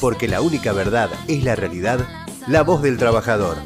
[0.00, 2.00] porque la única verdad es la realidad,
[2.46, 3.56] la voz del trabajador.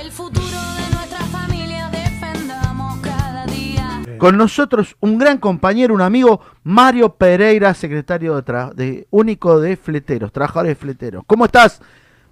[0.00, 4.02] El futuro de nuestra familia defendamos cada día.
[4.18, 8.42] Con nosotros un gran compañero, un amigo, Mario Pereira, secretario
[8.74, 11.24] de único de fleteros, trabajadores de fleteros.
[11.26, 11.80] ¿Cómo estás,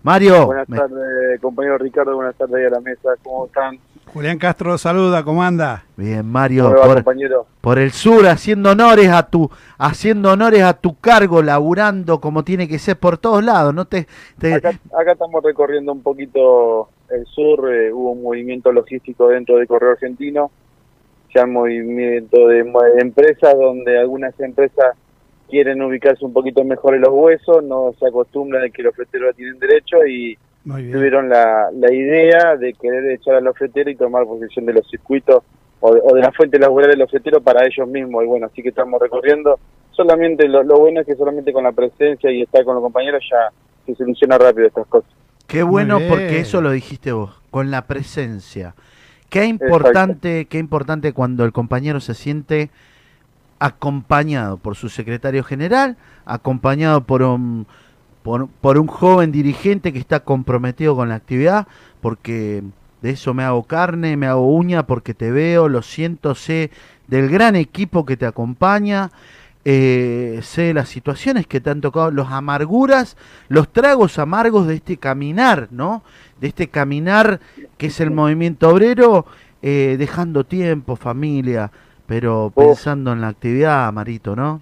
[0.07, 0.47] Mario?
[0.47, 2.15] Buenas Me- tardes, compañero Ricardo.
[2.15, 3.11] Buenas tardes ahí a la mesa.
[3.25, 3.77] ¿Cómo están?
[4.15, 5.83] Julián Castro saluda, ¿cómo anda?
[5.97, 7.47] Bien, Mario, ¿Cómo le va, por, compañero?
[7.61, 12.69] por el sur, haciendo honores a tu, haciendo honores a tu cargo, laburando como tiene
[12.69, 13.75] que ser por todos lados.
[13.75, 14.07] No te,
[14.39, 17.69] te- Acá, acá estamos recorriendo un poquito el sur.
[17.75, 20.53] eh, hubo un movimiento logístico dentro del Correo Argentino.
[21.35, 24.95] Ya un movimiento de, de empresas donde algunas empresas
[25.49, 27.63] quieren ubicarse un poquito mejor en los huesos.
[27.65, 32.73] No se acostumbran de que los fleteros tienen derecho y tuvieron la, la idea de
[32.75, 35.43] querer echar a los fleteros y tomar posesión de los circuitos
[35.81, 38.25] o de, o de la fuente laboral de los fleteros para ellos mismos.
[38.25, 39.59] Y bueno, así que estamos recorriendo.
[39.93, 43.25] Solamente lo, lo bueno es que solamente con la presencia y estar con los compañeros
[43.31, 43.51] ya
[43.87, 45.11] se soluciona rápido estas cosas.
[45.47, 48.75] Qué bueno porque eso lo dijiste vos, con la presencia.
[49.31, 52.71] Qué importante, qué importante cuando el compañero se siente
[53.59, 57.67] acompañado por su secretario general, acompañado por un
[58.23, 61.69] por, por un joven dirigente que está comprometido con la actividad,
[62.01, 62.65] porque
[63.01, 66.73] de eso me hago carne, me hago uña, porque te veo, lo siento, sé
[67.07, 69.13] del gran equipo que te acompaña,
[69.65, 73.17] eh, sé las situaciones que te han tocado, los amarguras,
[73.49, 76.03] los tragos amargos de este caminar, ¿no?
[76.41, 77.41] De este caminar
[77.77, 79.27] que es el movimiento obrero,
[79.63, 81.71] eh, dejando tiempo, familia,
[82.07, 84.61] pero pensando en la actividad, Marito, ¿no?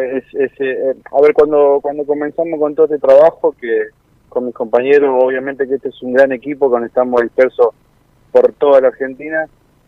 [0.00, 3.88] Es- es, eh, a ver, cuando, cuando comenzamos con todo este trabajo, que
[4.28, 7.68] con mis compañeros, obviamente que este es un gran equipo, cuando estamos dispersos
[8.32, 9.46] por toda la Argentina,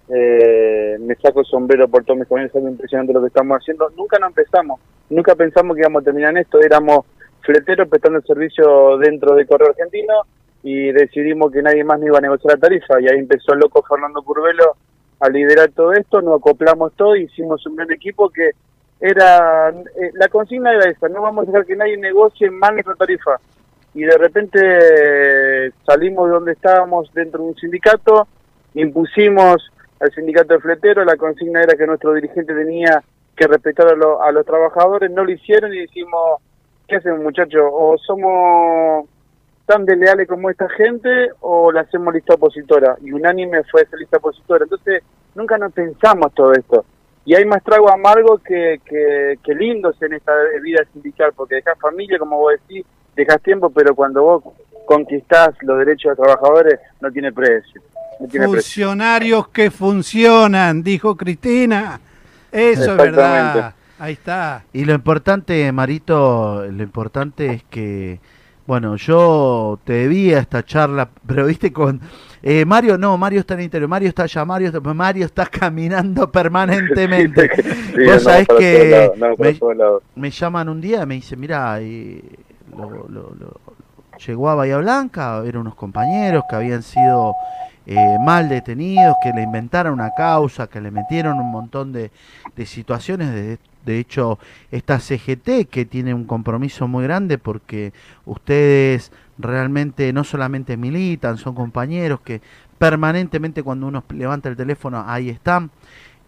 [0.08, 3.88] eh, me saco el sombrero por todos mis compañeros, es impresionante lo que estamos haciendo.
[3.96, 7.06] Nunca no empezamos, nunca pensamos que íbamos a terminar en esto, éramos
[7.42, 10.14] fleteros prestando el servicio dentro del Correo Argentino
[10.62, 13.60] y decidimos que nadie más no iba a negociar la tarifa y ahí empezó el
[13.60, 14.76] loco Fernando Curvelo
[15.20, 18.50] a liderar todo esto, nos acoplamos todo hicimos un gran equipo que
[18.98, 22.94] era eh, la consigna era esa, no vamos a dejar que nadie negocie más nuestra
[22.94, 23.38] tarifa.
[23.92, 28.28] Y de repente eh, salimos de donde estábamos dentro de un sindicato,
[28.74, 29.70] impusimos
[30.00, 33.02] al sindicato de fletero, la consigna era que nuestro dirigente tenía
[33.36, 36.40] que respetar a, a los trabajadores, no lo hicieron y dijimos,
[36.86, 37.64] ¿qué hacemos muchachos?
[37.70, 39.08] O somos
[39.70, 42.96] tan desleales como esta gente o la hacemos lista opositora.
[43.02, 44.64] Y unánime fue esa lista opositora.
[44.64, 45.04] Entonces,
[45.36, 46.84] nunca nos pensamos todo esto.
[47.24, 51.78] Y hay más trago amargo que, que, que lindos en esta vida sindical, porque dejas
[51.78, 54.42] familia, como vos decís, dejas tiempo, pero cuando vos
[54.86, 57.80] conquistás los derechos de los trabajadores, no tiene precio.
[58.18, 58.62] No tiene precio.
[58.62, 62.00] Funcionarios que funcionan, dijo Cristina.
[62.50, 63.74] Eso es verdad.
[64.00, 64.64] Ahí está.
[64.72, 68.18] Y lo importante, Marito, lo importante es que,
[68.70, 72.00] bueno, yo te debía esta charla, pero viste con
[72.40, 75.46] eh, Mario, no, Mario está en el interior, Mario está allá, Mario, está- Mario está
[75.46, 77.50] caminando permanentemente.
[77.90, 79.10] Sí, Vos sabés que
[80.14, 83.60] me- llaman un día y me dicen, mira, lo, lo- lo-
[84.26, 87.38] llegó a Bahía Blanca, eran unos compañeros que habían sido
[87.86, 92.10] eh, mal detenidos, que le inventaron una causa, que le metieron un montón de,
[92.56, 93.30] de situaciones.
[93.32, 94.38] De, de hecho,
[94.70, 97.92] esta CGT que tiene un compromiso muy grande porque
[98.26, 102.42] ustedes realmente no solamente militan, son compañeros que
[102.78, 105.70] permanentemente cuando uno levanta el teléfono ahí están.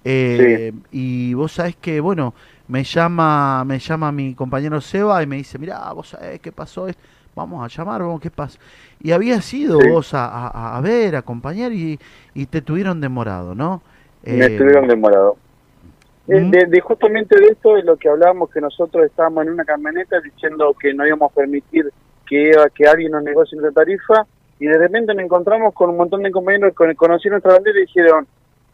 [0.04, 2.34] Eh, Y vos sabés que, bueno,
[2.68, 6.88] me llama, me llama mi compañero Seba y me dice, mira, vos sabés qué pasó,
[6.88, 7.02] esto?
[7.34, 8.58] Vamos a llamar, vamos, qué pasa.
[9.00, 9.88] Y había sido Sí.
[9.88, 11.98] vos a, a- a ver, a acompañar y,
[12.34, 13.82] y te tuvieron demorado, ¿no?
[14.24, 15.36] Me Eh, estuvieron demorados.
[16.28, 16.50] Eh, ¿Mm?
[16.50, 20.20] De, de justamente de esto es lo que hablábamos, que nosotros estábamos en una camioneta
[20.20, 21.90] diciendo que no íbamos a permitir
[22.26, 24.24] que, que alguien nos negocie nuestra tarifa
[24.60, 27.82] y de repente nos encontramos con un montón de compañeros que conocieron nuestra bandera y
[27.82, 28.26] dijeron,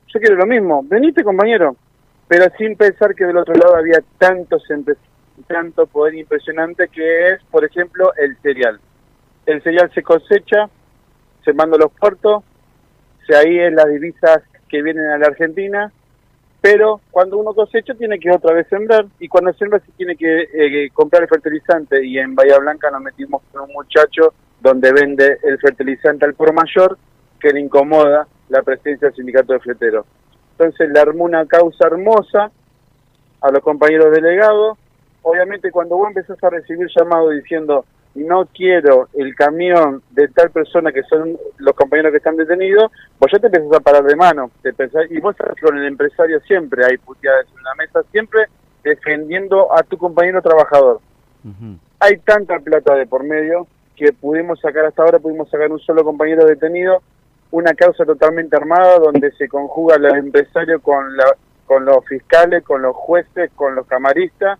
[0.09, 1.75] yo quiero lo mismo, venite compañero,
[2.29, 4.63] pero sin pensar que del otro lado había tantos
[5.45, 8.81] tanto poder impresionante que es, por ejemplo, el cereal.
[9.47, 10.69] El cereal se cosecha,
[11.45, 12.45] se manda a los puertos,
[13.27, 15.93] se ahí es las divisas que vienen a la Argentina,
[16.61, 20.49] pero cuando uno cosecha tiene que otra vez sembrar y cuando siembra se tiene que
[20.53, 25.39] eh, comprar el fertilizante y en Bahía Blanca nos metimos con un muchacho donde vende
[25.45, 26.99] el fertilizante al por mayor
[27.41, 30.05] que le incomoda la presencia del sindicato de fleteros.
[30.53, 32.51] Entonces le armó una causa hermosa
[33.41, 34.77] a los compañeros delegados.
[35.23, 37.85] Obviamente cuando vos empezás a recibir llamados diciendo
[38.15, 43.31] no quiero el camión de tal persona que son los compañeros que están detenidos, vos
[43.33, 44.51] ya te empezás a parar de mano.
[44.63, 44.73] Te
[45.11, 48.47] y vos que con el empresario siempre hay puteadas en la mesa, siempre
[48.83, 51.01] defendiendo a tu compañero trabajador.
[52.01, 53.67] hay tanta plata de por medio
[53.97, 57.03] que pudimos sacar hasta ahora, pudimos sacar un solo compañero detenido,
[57.51, 61.35] una causa totalmente armada donde se conjuga el empresario con, la,
[61.67, 64.59] con los fiscales, con los jueces, con los camaristas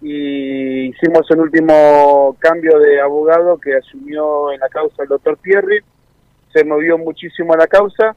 [0.00, 5.80] y hicimos el último cambio de abogado que asumió en la causa el doctor Pierri,
[6.52, 8.14] se movió muchísimo la causa,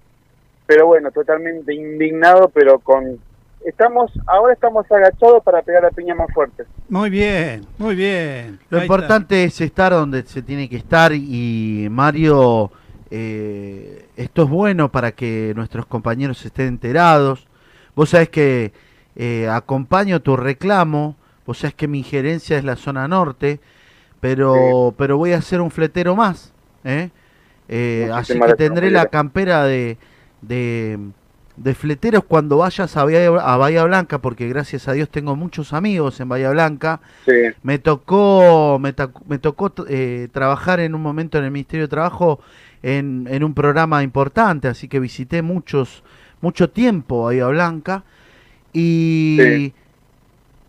[0.66, 3.20] pero bueno, totalmente indignado, pero con...
[3.64, 6.64] Estamos, ahora estamos agachados para pegar la piña más fuerte.
[6.90, 8.60] Muy bien, muy bien.
[8.72, 12.72] Lo Ahí importante es estar donde se tiene que estar y Mario,
[13.12, 17.48] eh, esto es bueno para que nuestros compañeros estén enterados.
[17.96, 18.72] Vos sabés que
[19.16, 21.16] eh, acompaño tu reclamo,
[21.52, 23.60] vos sabés que mi injerencia es la zona norte,
[24.22, 26.54] pero, pero voy a ser un fletero más.
[26.86, 27.10] ¿eh?
[27.68, 29.98] Eh, así que tendré la campera de,
[30.42, 30.98] de,
[31.58, 35.74] de fleteros cuando vayas a Bahía, a Bahía Blanca, porque gracias a Dios tengo muchos
[35.74, 37.02] amigos en Bahía Blanca.
[37.26, 37.32] Sí,
[37.64, 38.94] Me tocó, me,
[39.28, 42.40] me tocó eh, trabajar en un momento en el Ministerio de Trabajo
[42.82, 46.04] en, en un programa importante, así que visité muchos,
[46.40, 48.06] mucho tiempo Bahía Blanca
[48.74, 49.74] y, Sí.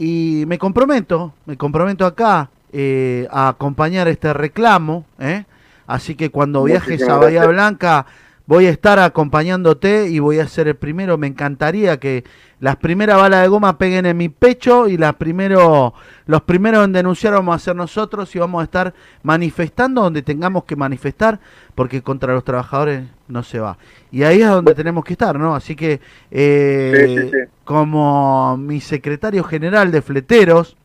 [0.03, 5.45] Y me comprometo, me comprometo acá eh, a acompañar este reclamo, ¿eh?
[5.87, 7.49] así que cuando viajes a Bahía gracias.
[7.49, 8.07] Blanca
[8.47, 12.25] voy a estar acompañándote y voy a ser el primero, me encantaría que
[12.61, 15.95] las primeras balas de goma peguen en mi pecho y las primero,
[16.27, 20.65] los primeros en denunciar vamos a ser nosotros y vamos a estar manifestando donde tengamos
[20.65, 21.41] que manifestar
[21.75, 23.79] porque contra los trabajadores no se va.
[24.11, 25.55] Y ahí es donde tenemos que estar, ¿no?
[25.55, 26.01] Así que
[26.31, 27.51] eh, Sí, sí, sí.
[27.65, 30.77] como mi secretario general de fleteros,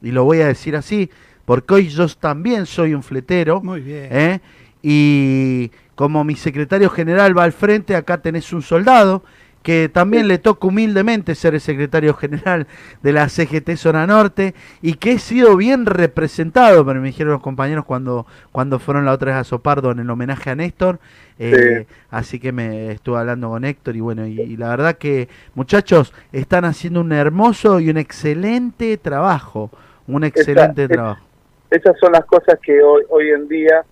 [0.00, 1.08] y lo voy a decir así,
[1.44, 4.08] porque hoy yo también soy un fletero, Muy bien.
[4.10, 4.40] ¿eh?
[4.82, 9.22] Y como mi secretario general va al frente, acá tenés un soldado
[9.62, 12.66] que también le toca humildemente ser el secretario general
[13.04, 17.42] de la CGT Zona Norte y que he sido bien representado, pero me dijeron los
[17.42, 20.98] compañeros cuando, cuando fueron la otra vez a Sopardo en el homenaje a Néstor,
[21.38, 25.28] eh, así que me estuve hablando con Héctor y bueno, y, y la verdad que
[25.54, 29.70] muchachos están haciendo un hermoso y un excelente trabajo,
[30.08, 31.22] un excelente es- trabajo.
[31.70, 33.84] esas son las cosas que hoy, hoy en día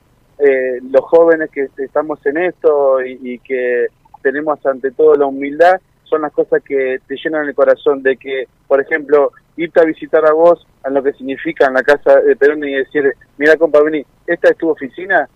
[0.43, 3.89] eh, los jóvenes que estamos en esto y, y que
[4.23, 8.49] tenemos ante todo la humildad son las cosas que te llenan el corazón de que,
[8.67, 12.37] por ejemplo, irte a visitar a vos a lo que significa en la casa de
[12.37, 15.29] Perón y decir, mira compa, vení, esta es tu oficina,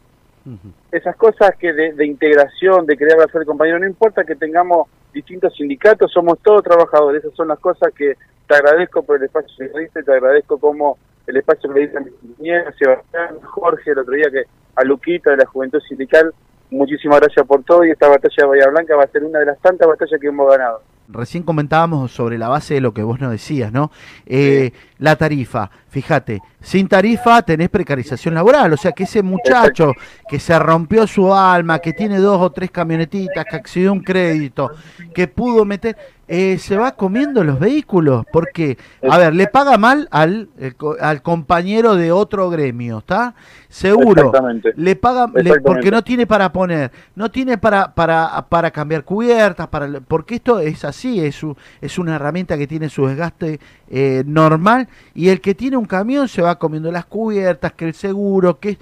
[0.91, 5.55] esas cosas que de, de integración, de querer hacer compañero, no importa que tengamos distintos
[5.55, 8.15] sindicatos, somos todos trabajadores, esas son las cosas que
[8.47, 11.99] te agradezco por el espacio que diste, te agradezco como el espacio que le diste
[11.99, 14.45] a mi compañero, Sebastián, Jorge, el otro día que
[14.77, 16.33] a Luquita de la Juventud Sindical,
[16.71, 19.47] muchísimas gracias por todo y esta batalla de Bahía Blanca va a ser una de
[19.47, 20.83] las tantas batallas que hemos ganado.
[21.07, 23.91] Recién comentábamos sobre la base de lo que vos nos decías, ¿no?
[24.25, 29.93] Eh, La tarifa, fíjate, sin tarifa tenés precarización laboral, o sea que ese muchacho
[30.27, 34.03] que se rompió su alma, que tiene dos o tres camionetitas, que accedió a un
[34.03, 34.71] crédito,
[35.15, 35.95] que pudo meter,
[36.27, 38.79] eh, se va comiendo los vehículos, porque,
[39.09, 43.35] a ver, le paga mal al, el co- al compañero de otro gremio, ¿está?
[43.69, 44.73] Seguro, Exactamente.
[44.77, 49.69] le paga le- porque no tiene para poner, no tiene para para para cambiar cubiertas,
[49.69, 53.61] para porque esto es así, es su- es una herramienta que tiene su desgaste
[53.91, 57.95] eh, normal y el que tiene un camión se va comiendo las cubiertas, que el
[57.95, 58.79] seguro, que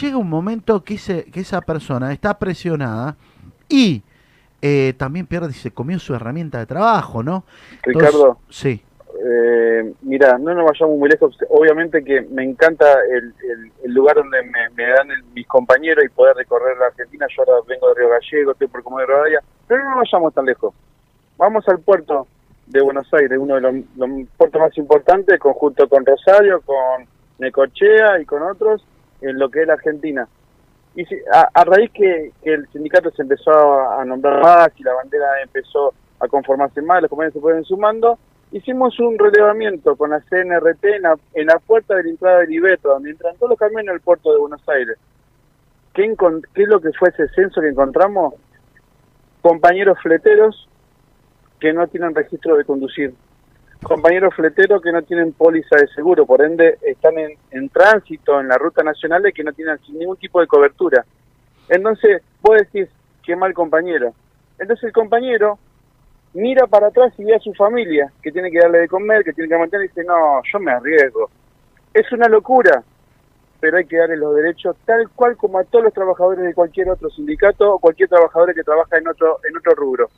[0.00, 0.96] llega un momento que
[1.32, 3.16] que esa persona está presionada
[3.68, 4.02] y
[4.62, 7.44] eh, también pierde se comió su herramienta de trabajo, ¿no?
[7.84, 8.82] Entonces, Ricardo, sí.
[9.24, 11.36] Eh, mira, no nos vayamos muy lejos.
[11.50, 16.04] Obviamente que me encanta el, el- el lugar donde me, me dan el- mis compañeros
[16.04, 17.26] y poder recorrer la Argentina.
[17.28, 20.46] Yo ahora vengo de Río Gallego, estoy por Comodoro Rivadavia, pero no nos vayamos tan
[20.46, 20.74] lejos.
[21.36, 22.26] Vamos al puerto
[22.66, 27.06] de Buenos Aires, uno de los, los puertos más importantes, conjunto con Rosario, con
[27.38, 28.84] Necochea y con otros,
[29.20, 30.26] en lo que es la Argentina.
[30.94, 34.94] Y a, a raíz que, que el sindicato se empezó a, nombrar más y la
[34.94, 38.18] bandera empezó a conformarse más, los compañeros se fueron sumando,
[38.52, 42.52] hicimos un relevamiento con la CNRT en la, en la puerta de la entrada del
[42.52, 44.98] Ibeto, donde entran todos los camiones al puerto de Buenos Aires.
[45.94, 46.14] ¿Qué,
[46.54, 48.34] ¿Qué es lo que fue ese censo que encontramos?
[49.40, 50.68] Compañeros fleteros
[51.58, 53.14] que no tienen registro de conducir.
[53.82, 58.48] Compañeros fleteros que no tienen póliza de seguro, por ende están en, en tránsito en
[58.48, 61.04] la ruta nacional y que no tienen ningún tipo de cobertura.
[61.68, 62.88] Entonces, vos decís,
[63.22, 64.14] qué mal compañero.
[64.58, 65.58] Entonces el compañero
[66.34, 69.32] mira para atrás y ve a su familia, que tiene que darle de comer, que
[69.32, 71.30] tiene que mantener, y dice, no, yo me arriesgo.
[71.92, 72.82] Es una locura,
[73.60, 76.90] pero hay que darle los derechos tal cual como a todos los trabajadores de cualquier
[76.90, 80.08] otro sindicato o cualquier trabajador que trabaja en otro, en otro rubro.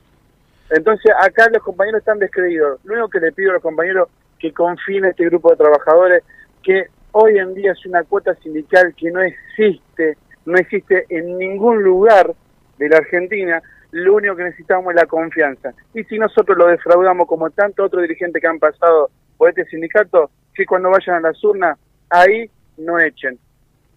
[0.71, 2.81] Entonces acá los compañeros están descreídos.
[2.85, 6.23] Lo único que le pido a los compañeros que confíen en este grupo de trabajadores,
[6.63, 11.83] que hoy en día es una cuota sindical que no existe, no existe en ningún
[11.83, 12.35] lugar
[12.79, 15.73] de la Argentina, lo único que necesitamos es la confianza.
[15.95, 20.31] Y si nosotros lo defraudamos como tantos otros dirigentes que han pasado por este sindicato,
[20.53, 21.79] que cuando vayan a las urnas,
[22.11, 23.39] ahí no echen.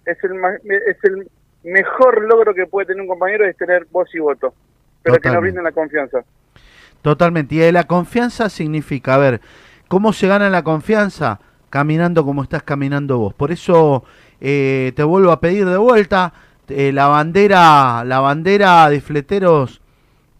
[0.05, 0.33] Es el,
[0.88, 1.27] es el
[1.63, 4.53] mejor logro que puede tener un compañero es tener voz y voto,
[5.01, 6.24] pero que nos brinden la confianza.
[7.07, 7.55] Totalmente.
[7.55, 9.39] Y la confianza significa, a ver,
[9.87, 11.39] ¿cómo se gana la confianza?
[11.69, 13.33] Caminando como estás caminando vos.
[13.33, 14.03] Por eso
[14.41, 16.33] eh, te vuelvo a pedir de vuelta
[16.67, 19.79] eh, la bandera, la bandera de fleteros.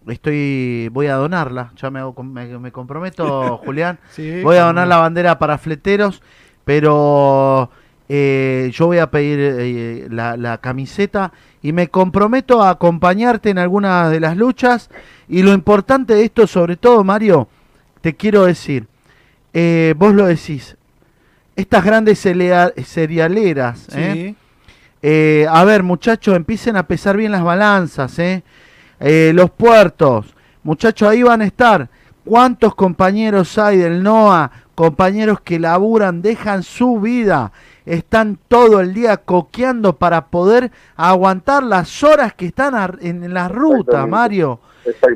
[0.08, 1.72] Estoy, voy a donarla.
[1.74, 3.98] Ya me, hago me, me comprometo, Julián.
[4.10, 6.22] Sí, Voy a donar la bandera para fleteros,
[6.66, 7.70] pero
[8.08, 13.58] eh, yo voy a pedir eh, la, la camiseta y me comprometo a acompañarte en
[13.58, 14.90] alguna de las luchas.
[15.28, 17.48] Y lo importante de esto, sobre todo, Mario,
[18.00, 18.86] te quiero decir,
[19.52, 20.76] eh, vos lo decís,
[21.56, 23.88] estas grandes cerealeras.
[23.92, 24.36] Sí.
[25.48, 28.42] A ver, muchachos, empiecen a pesar bien las balanzas, ¿eh?
[29.00, 31.88] Eh, los puertos, muchachos, ahí van a estar.
[32.24, 34.50] ¿Cuántos compañeros hay del NOA?
[34.74, 37.52] Compañeros que laburan, dejan su vida,
[37.88, 44.06] están todo el día coqueando para poder aguantar las horas que están en, las rutas.
[44.06, 44.60] Mario.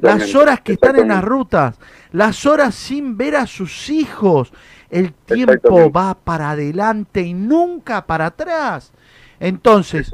[0.00, 1.78] Las horas que están en las rutas,
[2.12, 4.52] las horas sin ver a sus hijos.
[4.90, 8.92] El tiempo va para adelante y nunca para atrás.
[9.40, 10.10] Entonces,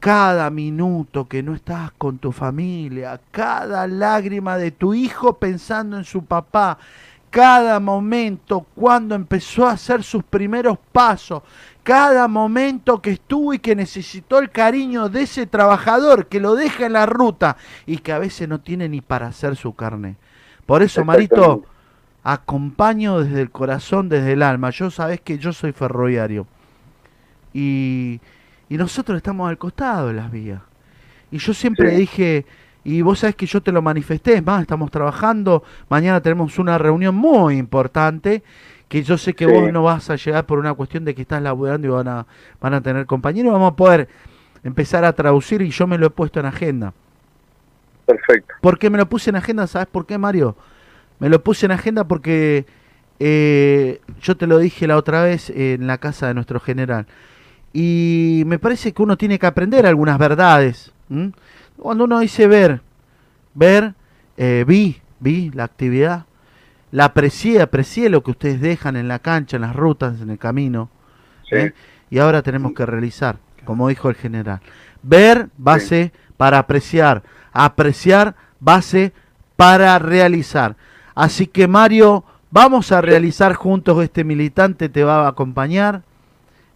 [0.00, 6.04] cada minuto que no estás con tu familia, cada lágrima de tu hijo pensando en
[6.04, 6.78] su papá,
[7.36, 11.42] cada momento cuando empezó a hacer sus primeros pasos,
[11.82, 16.86] cada momento que estuvo y que necesitó el cariño de ese trabajador que lo deja
[16.86, 20.16] en la ruta y que a veces no tiene ni para hacer su carne.
[20.64, 21.62] Por eso, Marito,
[22.24, 24.70] acompaño desde el corazón, desde el alma.
[24.70, 26.46] Yo sabés que yo soy ferroviario.
[27.52, 28.18] Y,
[28.70, 30.62] y nosotros estamos al costado de las vías.
[31.30, 31.96] Y yo siempre Sí.
[31.96, 32.46] dije,
[32.86, 36.78] y vos sabés que yo te lo manifesté, es más, estamos trabajando, mañana tenemos una
[36.78, 38.44] reunión muy importante,
[38.88, 39.50] que yo sé que Sí.
[39.52, 42.26] vos no vas a llegar por una cuestión de que estás laburando y van a,
[42.60, 44.08] van a tener compañeros, vamos a poder
[44.62, 46.92] empezar a traducir y yo me lo he puesto en agenda.
[48.06, 48.54] Perfecto.
[48.60, 49.66] ¿Por qué me lo puse en agenda?
[49.66, 50.56] ¿Sabes por qué, Mario?
[51.18, 52.66] Me lo puse en agenda porque
[53.18, 57.06] eh, yo te lo dije la otra vez en la casa de nuestro general.
[57.72, 60.92] Y me parece que uno tiene que aprender algunas verdades.
[61.10, 61.32] ¿m?
[61.78, 62.80] Cuando uno dice ver,
[63.54, 63.94] ver,
[64.36, 66.26] eh, vi, vi la actividad,
[66.90, 70.38] la aprecié, aprecié lo que ustedes dejan en la cancha, en las rutas, en el
[70.38, 70.88] camino.
[71.48, 71.56] Sí.
[71.56, 71.74] ¿eh?
[72.10, 74.60] Y ahora tenemos que realizar, como dijo el general.
[75.02, 79.12] Ver base para apreciar, apreciar base
[79.56, 80.76] para realizar.
[81.14, 86.02] Así que Mario, vamos a realizar juntos este militante, te va a acompañar.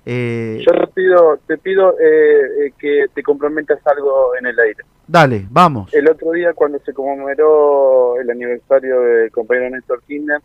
[0.06, 4.82] Eh, Yo te pido, te pido eh, eh, que te comprometas algo en el aire.
[5.06, 5.92] dale, vamos.
[5.92, 10.40] El otro día cuando se conmemoró el aniversario del compañero Néstor Kirchner,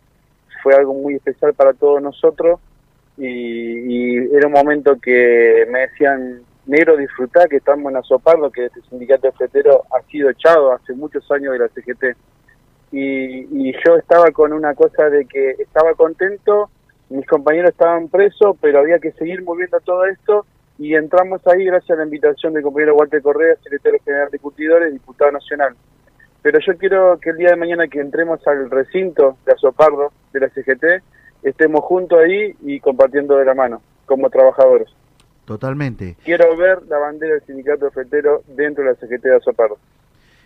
[0.62, 2.60] fue algo muy especial para todos nosotros
[3.16, 8.66] y, y era un momento que me decían, negro, disfrutá que estamos en Azopardo, que
[8.66, 12.16] este sindicato de ha sido echado hace muchos años de la CGT.
[12.92, 16.70] Y, y yo estaba con una cosa de que estaba contento,
[17.08, 20.46] mis compañeros estaban presos, pero había que seguir moviendo todo esto
[20.78, 24.92] y entramos ahí gracias a la invitación del compañero Walter Correa, secretario general de Curtidores,
[24.92, 25.74] diputado nacional.
[26.42, 30.40] Pero yo quiero que el día de mañana que entremos al recinto de Azopardo, de
[30.40, 31.02] la CGT,
[31.42, 34.88] estemos juntos ahí y compartiendo de la mano, como trabajadores.
[35.44, 36.16] Totalmente.
[36.24, 39.78] Quiero ver la bandera del sindicato fletero dentro de la CGT de Azopardo.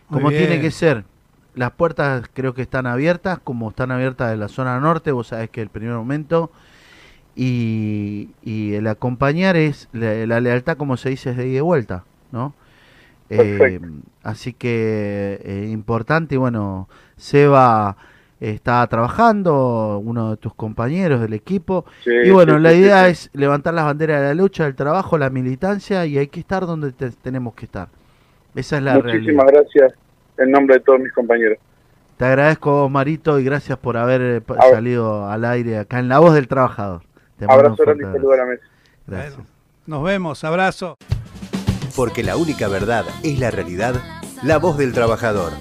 [0.08, 1.04] Como tiene que ser.
[1.54, 5.50] Las puertas creo que están abiertas, como están abiertas de la zona norte, vos sabés
[5.50, 6.50] que el primer momento.
[7.36, 11.60] Y, y el acompañar es la, la lealtad, como se dice, es de ida y
[11.60, 12.54] vuelta, ¿no?
[13.30, 13.80] Eh,
[14.22, 17.96] así que eh, importante, y bueno, Seba
[18.40, 21.84] está trabajando, uno de tus compañeros del equipo.
[22.04, 23.10] Sí, Y bueno, sí, la idea sí.
[23.10, 26.66] es levantar las banderas de la lucha, del trabajo, la militancia, y hay que estar
[26.66, 27.88] donde te- tenemos que estar.
[28.54, 29.46] Esa es la Muchísimas realidad.
[29.46, 29.94] gracias
[30.40, 31.58] en nombre de todos mis compañeros.
[32.16, 36.34] Te agradezco, Marito, y gracias por haber eh, salido al aire acá en La Voz
[36.34, 37.02] del Trabajador.
[37.38, 38.62] Te Abrazo grande y saludo a la mesa.
[39.06, 39.36] Gracias.
[39.36, 39.50] Bueno,
[39.86, 40.98] nos vemos, abrazo.
[41.96, 43.94] Porque la única verdad es la realidad,
[44.42, 45.52] la voz del trabajador.